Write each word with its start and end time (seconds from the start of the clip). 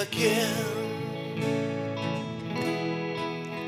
Again 0.00 0.54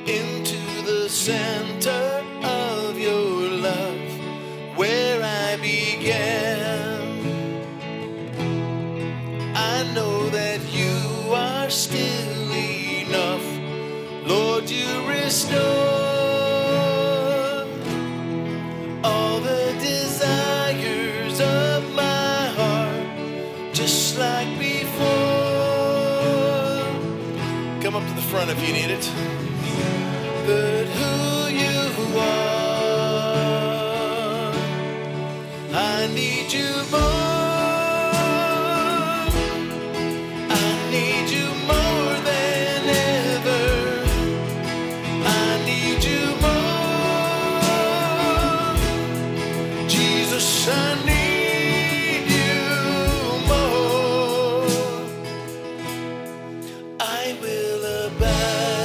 into 0.07 0.83
the 0.83 1.09
center 1.09 2.25
of 2.45 2.97
your 2.97 3.49
love 3.51 4.77
where 4.77 5.25
I 5.25 5.57
began. 5.57 6.40
Front 28.31 28.49
if 28.49 28.61
you 28.65 28.73
need 28.73 28.91
it. 28.91 29.05
But 30.47 30.87
who 30.99 31.15
you 31.63 31.81
are, 32.19 32.53
I 35.75 36.07
need 36.15 36.53
you 36.53 36.71
more. 36.93 37.01
I 40.65 40.71
need 40.95 41.27
you 41.37 41.47
more 41.73 42.13
than 42.31 42.81
ever. 43.19 43.67
I 45.43 45.49
need 45.71 46.01
you 46.11 46.25
more. 46.45 46.69
Jesus, 49.89 50.49
I 50.69 50.71
need 51.11 52.25
you 52.39 52.59
more. 53.51 54.69
I 57.01 57.37
will 57.43 57.70
abide. 58.01 58.80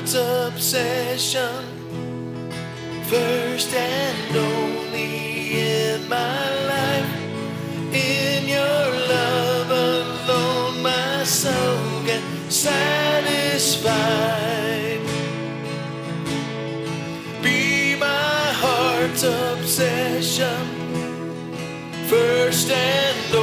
Heart's 0.00 0.14
obsession, 0.14 1.64
first 3.04 3.74
and 3.74 4.36
only 4.36 5.60
in 5.60 6.08
my 6.08 6.48
life. 6.66 7.14
In 7.92 8.48
your 8.48 8.90
love 9.08 9.70
alone, 9.70 10.82
my 10.82 11.24
soul 11.24 12.02
get 12.06 12.22
satisfied. 12.48 13.90
Be 17.42 17.96
my 17.96 18.52
heart's 18.62 19.22
obsession, 19.22 20.66
first 22.08 22.70
and 22.70 23.34
only 23.34 23.39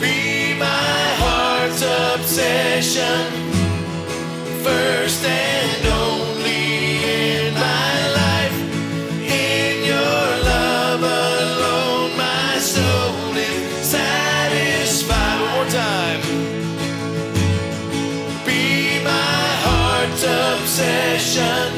Be 0.00 0.54
my 0.58 0.64
heart's 1.22 1.82
obsession, 1.82 3.22
first 4.64 5.24
and 5.26 5.86
only 5.86 7.04
in 7.04 7.54
my 7.54 7.94
life. 8.20 8.58
In 9.22 9.84
your 9.84 10.24
love 10.50 11.02
alone, 11.02 12.16
my 12.16 12.58
soul 12.58 13.36
is 13.36 13.86
satisfied. 13.86 15.40
One 15.42 15.52
more 15.54 15.70
time. 15.70 16.20
Be 18.46 19.04
my 19.04 19.46
heart's 19.66 20.24
obsession, 20.24 21.69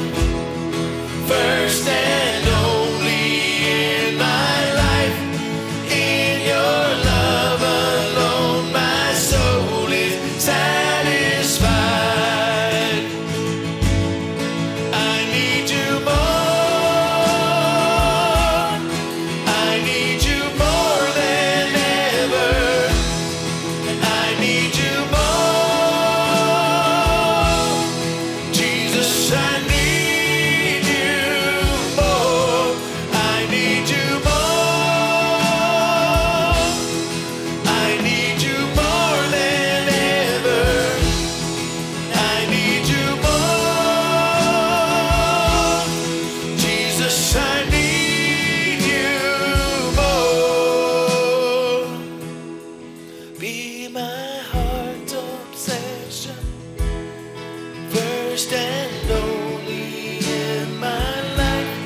first 58.43 58.55
and 58.55 59.11
only 59.11 60.17
in 60.17 60.79
my 60.79 61.21
life. 61.37 61.77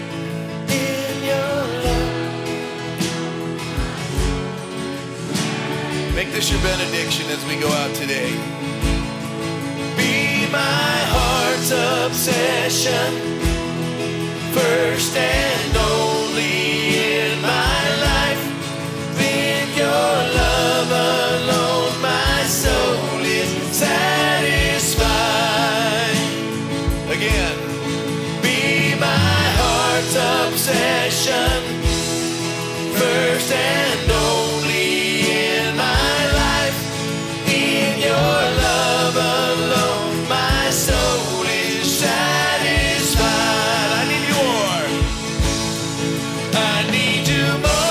In 0.71 1.24
your 1.24 1.63
love. 1.86 2.15
Make 6.15 6.31
this 6.31 6.50
your 6.50 6.62
benediction 6.62 7.30
as 7.30 7.45
we 7.45 7.59
go 7.59 7.69
out 7.69 7.94
today. 7.95 8.31
Be 9.98 10.48
my 10.51 10.98
heart's 11.13 11.71
obsession, 11.71 13.13
first 14.54 15.15
and 15.15 15.77
only 15.77 16.16
I 46.59 46.89
need 46.92 47.27
you 47.27 47.45
more. 47.59 47.86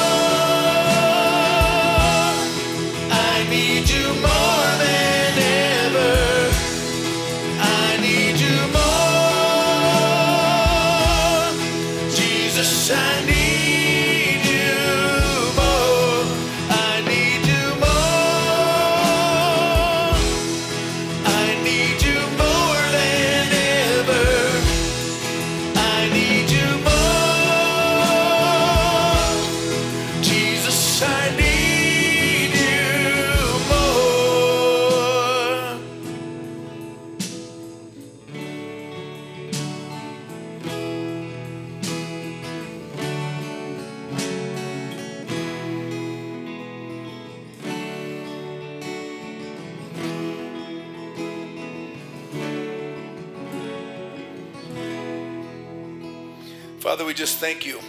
Father, 56.87 57.05
we 57.05 57.15
just 57.15 57.39
thank 57.39 57.67
you. 57.67 57.81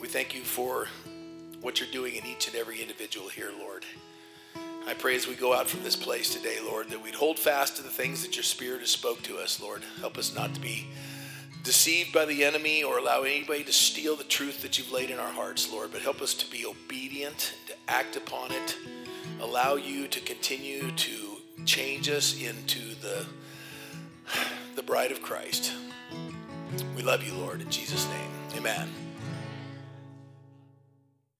We 0.00 0.06
thank 0.06 0.36
you 0.36 0.42
for 0.42 0.86
what 1.62 1.80
you're 1.80 1.90
doing 1.90 2.14
in 2.14 2.24
each 2.24 2.46
and 2.46 2.54
every 2.54 2.80
individual 2.80 3.28
here, 3.28 3.50
Lord. 3.58 3.84
I 4.86 4.94
pray 4.94 5.16
as 5.16 5.26
we 5.26 5.34
go 5.34 5.52
out 5.52 5.66
from 5.66 5.82
this 5.82 5.96
place 5.96 6.32
today, 6.32 6.58
Lord, 6.64 6.90
that 6.90 7.02
we'd 7.02 7.16
hold 7.16 7.40
fast 7.40 7.76
to 7.78 7.82
the 7.82 7.88
things 7.88 8.22
that 8.22 8.36
your 8.36 8.44
Spirit 8.44 8.82
has 8.82 8.90
spoke 8.90 9.20
to 9.22 9.38
us, 9.38 9.60
Lord. 9.60 9.82
Help 9.98 10.16
us 10.16 10.32
not 10.32 10.54
to 10.54 10.60
be 10.60 10.86
deceived 11.64 12.12
by 12.12 12.24
the 12.24 12.44
enemy 12.44 12.84
or 12.84 12.98
allow 12.98 13.22
anybody 13.22 13.64
to 13.64 13.72
steal 13.72 14.14
the 14.14 14.22
truth 14.22 14.62
that 14.62 14.78
you've 14.78 14.92
laid 14.92 15.10
in 15.10 15.18
our 15.18 15.32
hearts, 15.32 15.72
Lord, 15.72 15.90
but 15.90 16.00
help 16.00 16.22
us 16.22 16.32
to 16.34 16.48
be 16.52 16.64
obedient, 16.64 17.54
to 17.66 17.74
act 17.88 18.14
upon 18.14 18.52
it, 18.52 18.76
allow 19.40 19.74
you 19.74 20.06
to 20.06 20.20
continue 20.20 20.92
to 20.92 21.38
change 21.64 22.08
us 22.08 22.40
into 22.40 22.94
the, 23.00 23.26
the 24.76 24.84
bride 24.84 25.10
of 25.10 25.20
Christ. 25.20 25.72
We 26.96 27.02
love 27.02 27.22
you, 27.22 27.34
Lord, 27.34 27.60
in 27.60 27.70
Jesus' 27.70 28.06
name. 28.08 28.30
Amen. 28.56 29.09